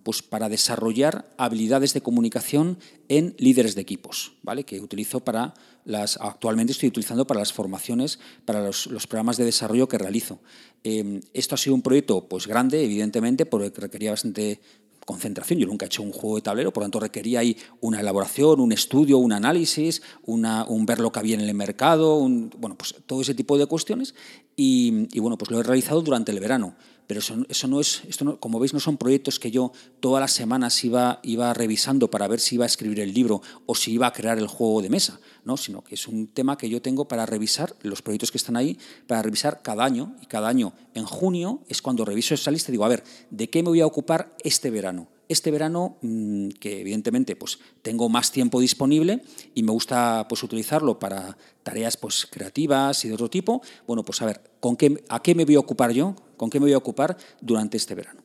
pues 0.03 0.21
para 0.21 0.49
desarrollar 0.49 1.25
habilidades 1.37 1.93
de 1.93 2.01
comunicación 2.01 2.77
en 3.09 3.35
líderes 3.37 3.75
de 3.75 3.81
equipos, 3.81 4.33
¿vale? 4.41 4.63
que 4.63 4.79
utilizo 4.79 5.21
para 5.21 5.53
las, 5.85 6.17
actualmente 6.17 6.71
estoy 6.71 6.89
utilizando 6.89 7.27
para 7.27 7.39
las 7.39 7.53
formaciones, 7.53 8.19
para 8.45 8.61
los, 8.65 8.87
programas 9.07 9.37
de 9.37 9.45
desarrollo 9.45 9.87
que 9.87 9.97
realizo. 9.97 10.39
Em, 10.83 11.21
esto 11.33 11.55
ha 11.55 11.57
sido 11.57 11.75
un 11.75 11.81
proyecto 11.81 12.27
pues, 12.27 12.47
grande, 12.47 12.83
evidentemente, 12.83 13.45
porque 13.45 13.69
requería 13.79 14.11
bastante 14.11 14.59
concentración. 15.05 15.59
Yo 15.59 15.67
nunca 15.67 15.85
he 15.85 15.87
hecho 15.87 16.01
un 16.01 16.11
juego 16.11 16.37
de 16.37 16.41
tablero, 16.41 16.71
por 16.71 16.81
lo 16.81 16.85
tanto 16.85 16.99
requería 16.99 17.39
ahí 17.39 17.57
una 17.81 17.99
elaboración, 17.99 18.59
un 18.59 18.71
estudio, 18.71 19.17
un 19.17 19.33
análisis, 19.33 20.01
una, 20.23 20.65
un 20.65 20.85
ver 20.85 20.99
lo 20.99 21.11
que 21.11 21.19
había 21.19 21.35
en 21.35 21.41
el 21.41 21.53
mercado, 21.53 22.19
bueno, 22.57 22.77
pues 22.77 22.95
todo 23.05 23.21
ese 23.21 23.33
tipo 23.33 23.57
de 23.57 23.65
cuestiones. 23.65 24.15
Y, 24.55 25.07
y, 25.11 25.19
bueno, 25.19 25.37
pues 25.37 25.51
lo 25.51 25.59
he 25.59 25.63
realizado 25.63 26.01
durante 26.01 26.31
el 26.31 26.39
verano 26.39 26.75
pero 27.07 27.19
eso, 27.19 27.67
no 27.67 27.79
es, 27.79 28.03
esto 28.07 28.39
como 28.39 28.59
veis, 28.59 28.73
no 28.73 28.79
son 28.79 28.97
proyectos 28.97 29.39
que 29.39 29.51
yo 29.51 29.71
todas 29.99 30.21
las 30.21 30.31
semanas 30.31 30.83
iba, 30.83 31.19
iba 31.23 31.53
revisando 31.53 32.09
para 32.09 32.27
ver 32.27 32.39
si 32.39 32.55
iba 32.55 32.65
a 32.65 32.67
escribir 32.67 32.99
el 32.99 33.13
libro 33.13 33.41
o 33.65 33.75
si 33.75 33.91
iba 33.91 34.07
a 34.07 34.13
crear 34.13 34.37
el 34.37 34.47
juego 34.47 34.81
de 34.81 34.89
mesa, 34.89 35.19
¿no? 35.43 35.57
sino 35.57 35.83
que 35.83 35.95
es 35.95 36.07
un 36.07 36.27
tema 36.27 36.57
que 36.57 36.69
yo 36.69 36.81
tengo 36.81 37.07
para 37.07 37.25
revisar 37.25 37.75
los 37.81 38.01
proyectos 38.01 38.31
que 38.31 38.37
están 38.37 38.55
ahí, 38.55 38.77
para 39.07 39.21
revisar 39.21 39.61
cada 39.61 39.83
año, 39.83 40.15
y 40.21 40.25
cada 40.25 40.47
año 40.47 40.73
en 40.93 41.05
junio 41.05 41.61
es 41.67 41.81
cuando 41.81 42.05
reviso 42.05 42.33
esa 42.33 42.51
lista 42.51 42.71
y 42.71 42.73
digo, 42.73 42.85
a 42.85 42.89
ver, 42.89 43.03
¿de 43.29 43.49
qué 43.49 43.63
me 43.63 43.69
voy 43.69 43.81
a 43.81 43.85
ocupar 43.85 44.35
este 44.43 44.69
verano? 44.69 45.09
este 45.29 45.51
verano, 45.51 45.97
mm, 46.01 46.49
que 46.59 46.81
evidentemente 46.81 47.35
pues, 47.35 47.59
tengo 47.81 48.09
más 48.09 48.31
tiempo 48.31 48.59
disponible 48.59 49.23
y 49.53 49.63
me 49.63 49.71
gusta 49.71 50.25
pues, 50.29 50.43
utilizarlo 50.43 50.99
para 50.99 51.37
tareas 51.63 51.97
pues, 51.97 52.27
creativas 52.29 53.03
y 53.05 53.09
de 53.09 53.13
otro 53.13 53.29
tipo, 53.29 53.61
bueno, 53.87 54.03
pues 54.03 54.21
a 54.21 54.25
ver, 54.25 54.41
¿con 54.59 54.75
qué, 54.75 55.03
¿a 55.09 55.21
qué 55.21 55.35
me 55.35 55.45
voy 55.45 55.55
a 55.55 55.59
ocupar 55.59 55.91
yo? 55.91 56.15
¿Con 56.43 56.49
qué 56.49 56.59
me 56.59 56.65
voy 56.65 56.73
a 56.73 56.77
ocupar 56.77 57.15
durante 57.39 57.77
este 57.77 57.95
verano? 57.95 58.21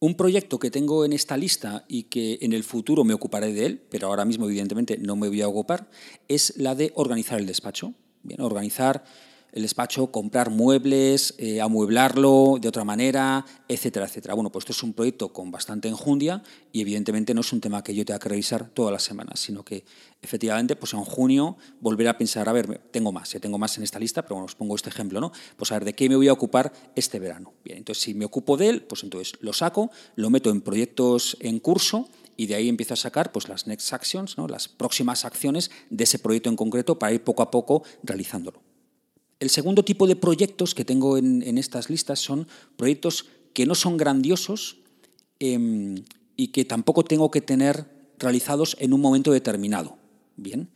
Un 0.00 0.16
proyecto 0.16 0.58
que 0.58 0.68
tengo 0.68 1.04
en 1.04 1.12
esta 1.12 1.36
lista 1.36 1.84
y 1.86 2.02
que 2.02 2.40
en 2.42 2.54
el 2.54 2.64
futuro 2.64 3.04
me 3.04 3.14
ocuparé 3.14 3.52
de 3.52 3.66
él, 3.66 3.82
pero 3.88 4.08
ahora 4.08 4.24
mismo 4.24 4.46
evidentemente 4.46 4.98
no 4.98 5.14
me 5.14 5.28
voy 5.28 5.42
a 5.42 5.46
ocupar, 5.46 5.88
es 6.26 6.54
la 6.56 6.74
de 6.74 6.90
organizar 6.96 7.38
el 7.38 7.46
despacho. 7.46 7.94
Bien, 8.24 8.40
organizar 8.40 9.04
el 9.52 9.62
despacho, 9.62 10.10
comprar 10.10 10.50
muebles, 10.50 11.34
eh, 11.38 11.60
amueblarlo 11.60 12.56
de 12.60 12.68
otra 12.68 12.84
manera, 12.84 13.44
etcétera, 13.68 14.06
etcétera. 14.06 14.34
Bueno, 14.34 14.50
pues 14.50 14.62
esto 14.62 14.72
es 14.72 14.82
un 14.82 14.94
proyecto 14.94 15.32
con 15.32 15.50
bastante 15.50 15.88
enjundia 15.88 16.42
y 16.72 16.80
evidentemente 16.80 17.34
no 17.34 17.42
es 17.42 17.52
un 17.52 17.60
tema 17.60 17.84
que 17.84 17.94
yo 17.94 18.04
tenga 18.04 18.18
que 18.18 18.30
revisar 18.30 18.70
todas 18.70 18.92
las 18.92 19.02
semanas, 19.02 19.40
sino 19.40 19.64
que 19.64 19.84
efectivamente 20.22 20.74
pues 20.74 20.94
en 20.94 21.04
junio 21.04 21.56
volver 21.80 22.08
a 22.08 22.16
pensar, 22.16 22.48
a 22.48 22.52
ver, 22.52 22.78
tengo 22.90 23.12
más, 23.12 23.30
ya 23.30 23.40
tengo 23.40 23.58
más 23.58 23.76
en 23.76 23.84
esta 23.84 23.98
lista, 23.98 24.22
pero 24.22 24.36
bueno, 24.36 24.46
os 24.46 24.54
pongo 24.54 24.74
este 24.74 24.88
ejemplo, 24.88 25.20
¿no? 25.20 25.32
Pues 25.56 25.70
a 25.70 25.74
ver, 25.74 25.84
¿de 25.84 25.94
qué 25.94 26.08
me 26.08 26.16
voy 26.16 26.28
a 26.28 26.32
ocupar 26.32 26.72
este 26.96 27.18
verano? 27.18 27.52
Bien, 27.64 27.78
entonces 27.78 28.02
si 28.02 28.14
me 28.14 28.24
ocupo 28.24 28.56
de 28.56 28.68
él, 28.68 28.82
pues 28.82 29.02
entonces 29.02 29.34
lo 29.40 29.52
saco, 29.52 29.90
lo 30.16 30.30
meto 30.30 30.50
en 30.50 30.62
proyectos 30.62 31.36
en 31.40 31.58
curso, 31.58 32.08
y 32.36 32.46
de 32.46 32.54
ahí 32.54 32.68
empiezo 32.68 32.94
a 32.94 32.96
sacar 32.96 33.30
pues, 33.30 33.48
las 33.48 33.66
next 33.66 33.92
actions, 33.92 34.38
¿no? 34.38 34.48
las 34.48 34.66
próximas 34.66 35.24
acciones 35.24 35.70
de 35.90 36.04
ese 36.04 36.18
proyecto 36.18 36.48
en 36.48 36.56
concreto 36.56 36.98
para 36.98 37.12
ir 37.12 37.22
poco 37.22 37.42
a 37.42 37.50
poco 37.50 37.84
realizándolo. 38.02 38.71
El 39.42 39.50
segundo 39.50 39.82
tipo 39.82 40.06
de 40.06 40.14
proyectos 40.14 40.72
que 40.72 40.84
tengo 40.84 41.18
en, 41.18 41.58
estas 41.58 41.90
listas 41.90 42.20
son 42.20 42.46
proyectos 42.76 43.26
que 43.52 43.66
no 43.66 43.74
son 43.74 43.96
grandiosos 43.96 44.76
em, 45.40 46.04
y 46.36 46.52
que 46.52 46.64
tampoco 46.64 47.02
tengo 47.02 47.28
que 47.32 47.40
tener 47.40 47.88
realizados 48.20 48.76
en 48.78 48.92
un 48.92 49.00
momento 49.00 49.32
determinado. 49.32 49.98
Bien. 50.36 50.70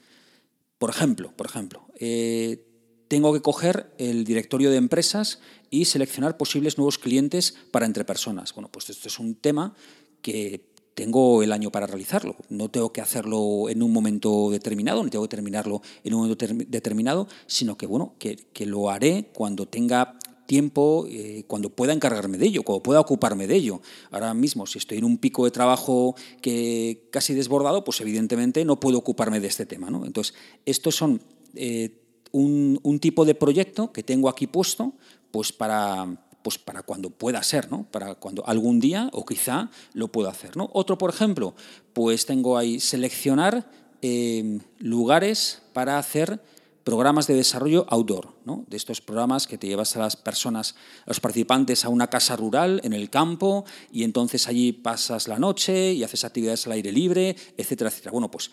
Por 0.78 0.90
ejemplo, 0.90 1.32
por 1.36 1.46
ejemplo, 1.46 1.86
eh, 2.00 2.66
tengo 3.06 3.32
que 3.32 3.40
coger 3.40 3.94
el 3.98 4.24
directorio 4.24 4.72
de 4.72 4.78
empresas 4.78 5.38
y 5.70 5.84
seleccionar 5.84 6.36
posibles 6.36 6.76
nuevos 6.76 6.98
clientes 6.98 7.54
para 7.70 7.86
entre 7.86 8.04
personas. 8.04 8.52
Bueno, 8.52 8.68
pues 8.72 8.90
esto 8.90 9.06
es 9.06 9.20
un 9.20 9.36
tema 9.36 9.76
que 10.22 10.72
tengo 10.96 11.42
el 11.42 11.52
año 11.52 11.70
para 11.70 11.86
realizarlo. 11.86 12.36
No 12.48 12.70
tengo 12.70 12.90
que 12.90 13.02
hacerlo 13.02 13.68
en 13.68 13.82
un 13.82 13.92
momento 13.92 14.48
determinado, 14.50 15.04
no 15.04 15.10
tengo 15.10 15.24
que 15.26 15.36
terminarlo 15.36 15.82
en 16.02 16.14
un 16.14 16.22
momento 16.22 16.46
determinado, 16.68 17.28
sino 17.46 17.76
que, 17.76 17.86
bueno, 17.86 18.14
que, 18.18 18.66
lo 18.66 18.88
haré 18.88 19.28
cuando 19.34 19.66
tenga 19.66 20.18
tiempo, 20.46 21.06
eh, 21.10 21.44
cuando 21.46 21.68
pueda 21.68 21.92
encargarme 21.92 22.38
de 22.38 22.46
ello, 22.46 22.62
cuando 22.62 22.82
pueda 22.82 23.00
ocuparme 23.00 23.46
de 23.46 23.56
ello. 23.56 23.82
Ahora 24.10 24.32
mismo, 24.32 24.66
si 24.66 24.78
estoy 24.78 24.96
en 24.96 25.04
un 25.04 25.18
pico 25.18 25.44
de 25.44 25.50
trabajo 25.50 26.16
que 26.40 27.08
casi 27.12 27.34
desbordado, 27.34 27.84
pues 27.84 28.00
evidentemente 28.00 28.64
no 28.64 28.80
puedo 28.80 28.96
ocuparme 28.96 29.38
de 29.38 29.48
este 29.48 29.66
tema. 29.66 29.90
¿no? 29.90 30.06
Entonces, 30.06 30.34
estos 30.64 30.96
son 30.96 31.20
eh, 31.54 32.00
un, 32.32 32.80
un 32.82 33.00
tipo 33.00 33.26
de 33.26 33.34
proyecto 33.34 33.92
que 33.92 34.02
tengo 34.02 34.30
aquí 34.30 34.46
puesto 34.46 34.94
pues 35.30 35.52
para, 35.52 36.25
pues 36.46 36.58
para 36.58 36.82
cuando 36.82 37.10
pueda 37.10 37.42
ser, 37.42 37.72
¿no? 37.72 37.88
Para 37.90 38.14
cuando 38.14 38.46
algún 38.46 38.78
día 38.78 39.10
o 39.12 39.26
quizá 39.26 39.68
lo 39.94 40.12
pueda 40.12 40.30
hacer, 40.30 40.56
¿no? 40.56 40.70
Otro, 40.74 40.96
por 40.96 41.10
ejemplo, 41.10 41.56
pues 41.92 42.24
tengo 42.24 42.56
ahí 42.56 42.78
seleccionar 42.78 43.68
em, 44.00 44.60
lugares 44.78 45.62
para 45.72 45.98
hacer 45.98 46.40
programas 46.84 47.26
de 47.26 47.34
desarrollo 47.34 47.84
outdoor, 47.88 48.36
¿no? 48.44 48.64
de 48.68 48.76
estos 48.76 49.00
programas 49.00 49.48
que 49.48 49.58
te 49.58 49.66
llevas 49.66 49.96
a 49.96 49.98
las 49.98 50.14
personas, 50.14 50.76
a 51.02 51.10
los 51.10 51.18
participantes 51.18 51.84
a 51.84 51.88
una 51.88 52.06
casa 52.06 52.36
rural 52.36 52.80
en 52.84 52.92
el 52.92 53.10
campo 53.10 53.64
y 53.90 54.04
entonces 54.04 54.46
allí 54.46 54.70
pasas 54.70 55.26
la 55.26 55.40
noche 55.40 55.94
y 55.94 56.04
haces 56.04 56.24
actividades 56.24 56.64
al 56.68 56.74
aire 56.74 56.92
libre, 56.92 57.34
etcétera, 57.56 57.90
etcétera. 57.90 58.12
Bueno, 58.12 58.30
pues 58.30 58.52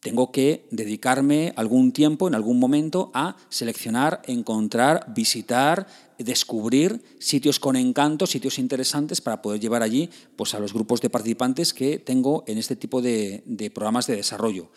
tengo 0.00 0.30
que 0.30 0.66
dedicarme 0.70 1.52
algún 1.56 1.92
tiempo, 1.92 2.28
en 2.28 2.34
algún 2.34 2.58
momento, 2.58 3.10
a 3.14 3.36
seleccionar, 3.48 4.22
encontrar, 4.26 5.12
visitar, 5.14 5.86
descubrir 6.18 7.02
sitios 7.18 7.58
con 7.58 7.76
encanto, 7.76 8.26
sitios 8.26 8.58
interesantes 8.58 9.20
para 9.20 9.42
poder 9.42 9.60
llevar 9.60 9.82
allí 9.82 10.08
pues, 10.36 10.54
a 10.54 10.60
los 10.60 10.72
grupos 10.72 11.00
de 11.00 11.10
participantes 11.10 11.74
que 11.74 11.98
tengo 11.98 12.44
en 12.46 12.58
este 12.58 12.76
tipo 12.76 13.02
de, 13.02 13.42
programas 13.74 14.06
de 14.06 14.16
desarrollo. 14.16 14.70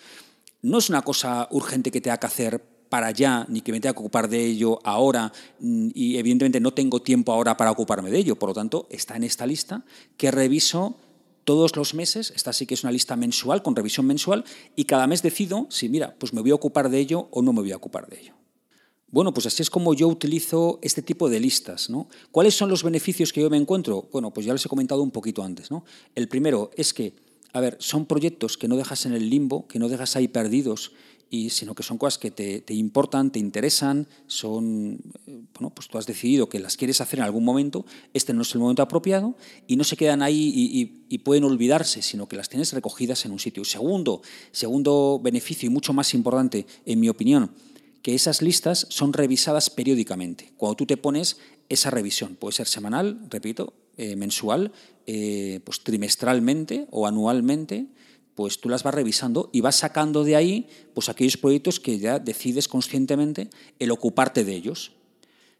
No 0.62 0.80
es 0.80 0.90
una 0.90 1.04
cosa 1.04 1.48
urgente 1.52 1.92
que 1.92 2.02
tenga 2.02 2.18
que 2.18 2.28
hacer 2.28 2.64
para 2.90 3.08
allá, 3.08 3.46
ni 3.48 3.62
que 3.62 3.72
me 3.72 3.80
tenga 3.80 3.94
que 3.94 4.00
ocupar 4.00 4.28
de 4.28 4.44
ello 4.44 4.80
ahora, 4.84 5.32
y 5.62 6.18
evidentemente 6.18 6.60
no 6.60 6.74
tengo 6.74 7.02
tiempo 7.02 7.32
ahora 7.32 7.56
para 7.56 7.72
ocuparme 7.72 8.12
de 8.12 8.18
ello, 8.18 8.36
por 8.36 8.50
lo 8.50 8.54
tanto, 8.54 8.88
está 8.90 9.16
en 9.16 9.24
esta 9.24 9.46
lista 9.46 9.86
que 10.18 10.30
reviso 10.30 10.98
todos 11.44 11.76
los 11.76 11.94
meses, 11.94 12.32
esta 12.36 12.54
sí 12.54 12.66
que 12.66 12.74
es 12.74 12.84
una 12.84 12.92
lista 12.92 13.16
mensual, 13.16 13.64
con 13.64 13.76
revisión 13.76 14.06
mensual, 14.06 14.46
y 14.76 14.86
cada 14.86 15.08
mes 15.08 15.22
decido 15.22 15.68
si, 15.70 15.90
mira, 15.90 16.16
pues 16.18 16.34
me 16.34 16.42
voy 16.42 16.52
a 16.52 16.56
ocupar 16.56 16.90
de 16.90 17.00
ello 17.00 17.28
o 17.32 17.42
no 17.42 17.54
me 17.54 17.62
voy 17.62 17.72
a 17.72 17.78
ocupar 17.78 18.08
de 18.08 18.20
ello. 18.20 18.34
Bueno, 19.12 19.34
pues 19.34 19.46
así 19.46 19.62
es 19.62 19.70
como 19.70 19.94
yo 19.94 20.08
utilizo 20.08 20.80
este 20.82 21.02
tipo 21.02 21.30
de 21.30 21.42
listas. 21.42 21.90
¿no? 21.90 22.08
¿Cuáles 22.32 22.56
son 22.56 22.70
los 22.70 22.82
beneficios 22.82 23.34
que 23.34 23.42
yo 23.42 23.50
me 23.50 23.58
encuentro? 23.58 24.08
Bueno, 24.12 24.32
pues 24.32 24.46
ya 24.46 24.54
les 24.54 24.66
he 24.66 24.70
comentado 24.70 25.04
un 25.04 25.12
poquito 25.12 25.44
antes. 25.44 25.70
¿no? 25.70 25.84
El 26.16 26.30
primero 26.30 26.72
es 26.78 26.94
que, 26.94 27.14
a 27.52 27.60
ver, 27.60 27.76
son 27.80 28.06
proyectos 28.06 28.58
que 28.58 28.70
no 28.70 28.78
dejas 28.78 29.06
en 29.06 29.14
el 29.14 29.30
limbo, 29.30 29.68
que 29.68 29.80
no 29.80 29.90
dejas 29.90 30.16
ahí 30.16 30.30
perdidos 30.30 30.94
y, 31.32 31.50
sino 31.50 31.74
que 31.74 31.82
son 31.82 31.98
cosas 31.98 32.20
que 32.20 32.30
te, 32.30 32.74
importan, 32.74 33.32
te 33.32 33.40
interesan, 33.40 34.06
son, 34.28 35.00
eh, 35.26 35.42
bueno, 35.54 35.74
pues 35.74 35.88
tú 35.88 35.98
has 35.98 36.06
decidido 36.06 36.50
que 36.50 36.60
las 36.60 36.76
quieres 36.76 37.00
hacer 37.00 37.20
en 37.20 37.26
algún 37.26 37.46
momento, 37.46 37.86
este 38.14 38.34
no 38.34 38.42
es 38.42 38.54
el 38.54 38.60
momento 38.60 38.84
apropiado 38.84 39.36
y 39.66 39.78
no 39.78 39.86
se 39.86 39.96
quedan 39.96 40.22
ahí 40.22 40.52
y, 40.54 41.06
y 41.08 41.18
pueden 41.20 41.46
olvidarse, 41.46 42.02
sino 42.02 42.28
que 42.28 42.36
las 42.36 42.50
tienes 42.50 42.74
recogidas 42.74 43.26
en 43.26 43.32
un 43.32 43.40
sitio. 43.40 43.64
Segundo, 43.64 44.22
segundo 44.52 45.22
beneficio 45.24 45.68
y 45.68 45.70
mucho 45.70 45.94
más 45.94 46.14
importante, 46.14 46.68
en 46.86 47.00
mi 47.00 47.08
opinión, 47.08 47.52
que 48.02 48.14
esas 48.14 48.42
listas 48.42 48.88
son 48.90 49.14
revisadas 49.14 49.70
periódicamente. 49.70 50.52
Cuando 50.58 50.76
tú 50.76 50.86
te 50.86 50.98
pones 50.98 51.38
esa 51.70 51.92
revisión, 51.92 52.36
puede 52.36 52.54
ser 52.54 52.68
semanal, 52.68 53.22
repito, 53.30 53.74
eh, 53.98 54.18
mensual, 54.18 54.74
eh, 55.08 55.62
pues 55.64 55.82
trimestralmente 55.82 56.88
o 56.92 57.08
anualmente, 57.08 57.88
pues 58.42 58.60
tú 58.60 58.70
las 58.70 58.82
vas 58.82 58.96
revisando 58.96 59.52
y 59.54 59.62
vas 59.62 59.76
sacando 59.76 60.24
de 60.24 60.36
ahí 60.36 60.68
pues 60.96 61.10
aquellos 61.10 61.38
proyectos 61.38 61.80
que 61.80 62.00
ya 62.00 62.18
decides 62.18 62.68
conscientemente 62.68 63.52
el 63.78 63.92
ocuparte 63.92 64.44
de 64.44 64.56
ellos. 64.56 64.94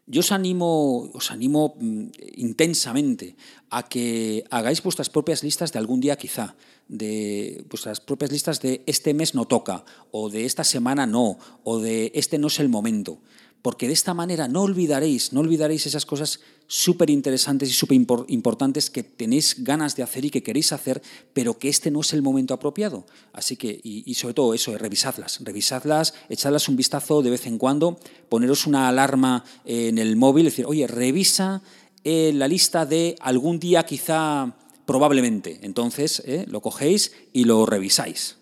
Yo 0.08 0.18
os 0.18 0.32
animo, 0.32 1.08
os 1.14 1.30
animo 1.30 1.76
mm, 1.78 2.06
intensamente 2.34 3.36
a 3.70 3.88
que 3.88 4.42
hagáis 4.50 4.82
vuestras 4.82 5.10
propias 5.10 5.44
listas 5.44 5.70
de 5.70 5.78
algún 5.78 6.00
día 6.00 6.16
quizá, 6.16 6.56
de 6.88 7.64
vuestras 7.70 8.00
propias 8.00 8.32
listas 8.32 8.60
de 8.60 8.82
este 8.86 9.14
mes 9.14 9.36
no 9.36 9.44
toca, 9.44 9.84
o 10.10 10.28
de 10.28 10.44
esta 10.44 10.64
semana 10.64 11.06
no, 11.06 11.38
o 11.62 11.78
de 11.78 12.10
este 12.16 12.36
no 12.36 12.48
es 12.48 12.58
el 12.58 12.68
momento 12.68 13.20
porque 13.62 13.86
de 13.86 13.92
esta 13.92 14.12
manera 14.12 14.48
no 14.48 14.62
olvidaréis, 14.62 15.32
no 15.32 15.40
olvidaréis 15.40 15.86
esas 15.86 16.04
cosas 16.04 16.40
súper 16.66 17.10
interesantes 17.10 17.70
y 17.70 17.72
súper 17.72 17.96
importantes 18.28 18.90
que 18.90 19.04
tenéis 19.04 19.62
ganas 19.62 19.94
de 19.94 20.02
hacer 20.02 20.24
y 20.24 20.30
que 20.30 20.42
queréis 20.42 20.72
hacer, 20.72 21.00
pero 21.32 21.58
que 21.58 21.68
este 21.68 21.90
no 21.90 22.00
es 22.00 22.12
el 22.12 22.22
momento 22.22 22.54
apropiado. 22.54 23.06
Así 23.32 23.56
que, 23.56 23.80
y, 23.82 24.12
sobre 24.14 24.34
todo 24.34 24.52
eso, 24.52 24.76
revisadlas, 24.76 25.38
revisadlas, 25.44 26.14
echadlas 26.28 26.68
un 26.68 26.76
vistazo 26.76 27.22
de 27.22 27.30
vez 27.30 27.46
en 27.46 27.58
cuando, 27.58 28.00
poneros 28.28 28.66
una 28.66 28.88
alarma 28.88 29.44
en 29.64 29.98
el 29.98 30.16
móvil, 30.16 30.46
decir, 30.46 30.66
oye, 30.66 30.88
revisa 30.88 31.62
eh, 32.04 32.32
la 32.34 32.48
lista 32.48 32.84
de 32.84 33.16
algún 33.20 33.60
día 33.60 33.84
quizá 33.84 34.56
probablemente. 34.86 35.60
Entonces, 35.62 36.20
eh, 36.26 36.46
lo 36.48 36.60
cogéis 36.60 37.12
y 37.32 37.44
lo 37.44 37.64
revisáis. 37.64 38.38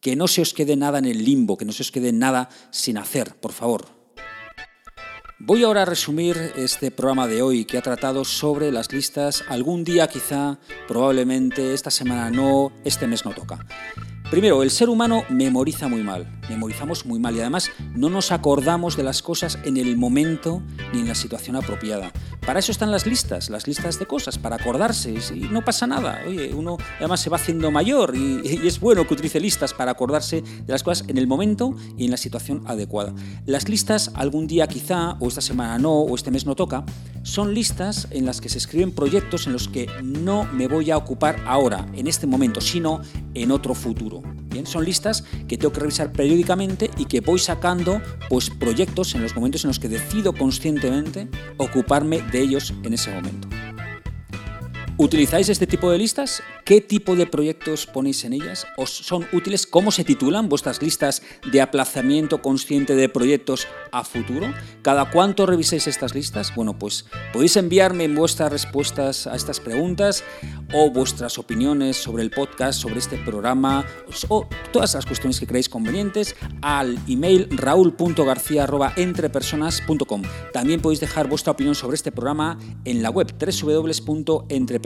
Que 0.00 0.16
no 0.16 0.26
se 0.28 0.42
os 0.42 0.54
quede 0.54 0.76
nada 0.76 0.98
en 0.98 1.04
el 1.04 1.24
limbo, 1.24 1.56
que 1.56 1.64
no 1.64 1.72
se 1.72 1.82
os 1.82 1.92
quede 1.92 2.12
nada 2.12 2.48
sin 2.70 2.98
hacer, 2.98 3.34
por 3.36 3.52
favor. 3.52 3.95
Voy 5.38 5.64
ahora 5.64 5.82
a 5.82 5.84
resumir 5.84 6.54
este 6.56 6.90
programa 6.90 7.26
de 7.26 7.42
hoy 7.42 7.66
que 7.66 7.76
ha 7.76 7.82
tratado 7.82 8.24
sobre 8.24 8.72
las 8.72 8.90
listas. 8.90 9.44
Algún 9.50 9.84
día 9.84 10.08
quizá, 10.08 10.58
probablemente, 10.88 11.74
esta 11.74 11.90
semana 11.90 12.30
no, 12.30 12.72
este 12.84 13.06
mes 13.06 13.26
no 13.26 13.32
toca. 13.32 13.58
Primero, 14.30 14.62
el 14.62 14.70
ser 14.70 14.88
humano 14.88 15.24
memoriza 15.28 15.88
muy 15.88 16.02
mal, 16.02 16.35
memorizamos 16.48 17.06
muy 17.06 17.18
mal 17.18 17.36
y 17.36 17.40
además 17.40 17.70
no 17.94 18.10
nos 18.10 18.32
acordamos 18.32 18.96
de 18.96 19.02
las 19.02 19.22
cosas 19.22 19.58
en 19.64 19.76
el 19.76 19.96
momento 19.96 20.62
ni 20.92 21.00
en 21.00 21.08
la 21.08 21.14
situación 21.14 21.56
apropiada. 21.56 22.12
Para 22.44 22.60
eso 22.60 22.72
están 22.72 22.90
las 22.90 23.06
listas, 23.06 23.50
las 23.50 23.66
listas 23.66 23.98
de 23.98 24.06
cosas, 24.06 24.38
para 24.38 24.56
acordarse 24.56 25.14
y 25.34 25.40
no 25.50 25.64
pasa 25.64 25.86
nada. 25.86 26.22
Oye, 26.26 26.54
uno 26.54 26.76
además 26.98 27.20
se 27.20 27.30
va 27.30 27.36
haciendo 27.36 27.70
mayor 27.70 28.14
y, 28.14 28.40
y 28.62 28.66
es 28.66 28.80
bueno 28.80 29.06
que 29.06 29.14
utilice 29.14 29.40
listas 29.40 29.74
para 29.74 29.92
acordarse 29.92 30.42
de 30.42 30.72
las 30.72 30.82
cosas 30.82 31.08
en 31.08 31.18
el 31.18 31.26
momento 31.26 31.74
y 31.96 32.04
en 32.04 32.10
la 32.10 32.16
situación 32.16 32.62
adecuada. 32.66 33.14
Las 33.46 33.68
listas 33.68 34.12
algún 34.14 34.46
día 34.46 34.66
quizá, 34.66 35.16
o 35.20 35.28
esta 35.28 35.40
semana 35.40 35.78
no, 35.78 35.92
o 35.92 36.14
este 36.14 36.30
mes 36.30 36.46
no 36.46 36.54
toca, 36.54 36.84
son 37.22 37.54
listas 37.54 38.06
en 38.10 38.24
las 38.24 38.40
que 38.40 38.48
se 38.48 38.58
escriben 38.58 38.92
proyectos 38.92 39.46
en 39.46 39.52
los 39.52 39.68
que 39.68 39.88
no 40.02 40.44
me 40.44 40.68
voy 40.68 40.90
a 40.90 40.96
ocupar 40.96 41.42
ahora, 41.46 41.86
en 41.94 42.06
este 42.06 42.26
momento, 42.26 42.60
sino 42.60 43.00
en 43.34 43.50
otro 43.50 43.74
futuro. 43.74 44.22
Bien, 44.56 44.66
son 44.66 44.86
listas 44.86 45.22
que 45.48 45.58
tengo 45.58 45.70
que 45.70 45.80
revisar 45.80 46.12
periódicamente 46.12 46.90
y 46.96 47.04
que 47.04 47.20
voy 47.20 47.38
sacando 47.38 48.00
pues, 48.30 48.48
proyectos 48.48 49.14
en 49.14 49.20
los 49.20 49.36
momentos 49.36 49.64
en 49.64 49.68
los 49.68 49.78
que 49.78 49.86
decido 49.86 50.32
conscientemente 50.32 51.28
ocuparme 51.58 52.22
de 52.32 52.40
ellos 52.40 52.72
en 52.82 52.94
ese 52.94 53.10
momento. 53.10 53.48
¿Utilizáis 54.98 55.50
este 55.50 55.66
tipo 55.66 55.90
de 55.90 55.98
listas? 55.98 56.42
¿Qué 56.64 56.80
tipo 56.80 57.16
de 57.16 57.26
proyectos 57.26 57.86
ponéis 57.86 58.24
en 58.24 58.32
ellas? 58.32 58.66
¿Os 58.78 58.88
son 58.88 59.26
útiles? 59.30 59.66
¿Cómo 59.66 59.90
se 59.90 60.04
titulan 60.04 60.48
vuestras 60.48 60.80
listas 60.80 61.20
de 61.52 61.60
aplazamiento 61.60 62.40
consciente 62.40 62.96
de 62.96 63.10
proyectos 63.10 63.68
a 63.92 64.04
futuro? 64.04 64.54
¿Cada 64.80 65.10
cuánto 65.10 65.44
revisáis 65.44 65.86
estas 65.86 66.14
listas? 66.14 66.54
Bueno, 66.54 66.78
pues 66.78 67.04
podéis 67.34 67.58
enviarme 67.58 68.08
vuestras 68.08 68.50
respuestas 68.50 69.26
a 69.26 69.36
estas 69.36 69.60
preguntas 69.60 70.24
o 70.72 70.90
vuestras 70.90 71.38
opiniones 71.38 71.98
sobre 71.98 72.22
el 72.22 72.30
podcast, 72.30 72.80
sobre 72.80 72.98
este 72.98 73.18
programa 73.18 73.84
o 74.28 74.48
todas 74.72 74.94
las 74.94 75.04
cuestiones 75.04 75.38
que 75.38 75.46
creáis 75.46 75.68
convenientes 75.68 76.34
al 76.62 76.98
email 77.06 77.48
raúl.garcía.entrepersonas.com. 77.50 80.22
También 80.54 80.80
podéis 80.80 81.00
dejar 81.00 81.28
vuestra 81.28 81.52
opinión 81.52 81.74
sobre 81.74 81.96
este 81.96 82.12
programa 82.12 82.58
en 82.86 83.02
la 83.02 83.10
web 83.10 83.30
www.entrepersonas.com 83.38 84.85